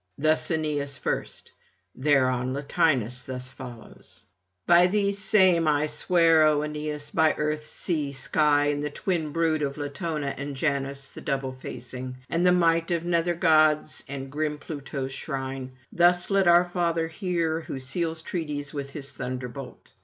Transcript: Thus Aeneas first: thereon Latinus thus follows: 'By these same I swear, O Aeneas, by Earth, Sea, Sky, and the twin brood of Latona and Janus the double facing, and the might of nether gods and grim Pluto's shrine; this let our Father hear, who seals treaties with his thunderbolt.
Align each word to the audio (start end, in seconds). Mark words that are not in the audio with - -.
Thus 0.17 0.49
Aeneas 0.49 0.97
first: 0.97 1.51
thereon 1.93 2.53
Latinus 2.55 3.21
thus 3.21 3.51
follows: 3.51 4.23
'By 4.65 4.87
these 4.87 5.19
same 5.19 5.67
I 5.67 5.85
swear, 5.85 6.41
O 6.41 6.63
Aeneas, 6.63 7.11
by 7.11 7.35
Earth, 7.37 7.67
Sea, 7.67 8.11
Sky, 8.11 8.65
and 8.71 8.81
the 8.83 8.89
twin 8.89 9.31
brood 9.31 9.61
of 9.61 9.77
Latona 9.77 10.33
and 10.39 10.55
Janus 10.55 11.07
the 11.07 11.21
double 11.21 11.53
facing, 11.53 12.15
and 12.31 12.47
the 12.47 12.51
might 12.51 12.89
of 12.89 13.05
nether 13.05 13.35
gods 13.35 14.03
and 14.07 14.31
grim 14.31 14.57
Pluto's 14.57 15.13
shrine; 15.13 15.73
this 15.91 16.31
let 16.31 16.47
our 16.47 16.65
Father 16.65 17.07
hear, 17.07 17.59
who 17.61 17.77
seals 17.79 18.23
treaties 18.23 18.73
with 18.73 18.93
his 18.93 19.13
thunderbolt. 19.13 19.93